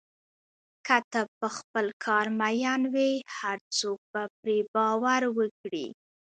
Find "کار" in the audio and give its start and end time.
2.05-2.25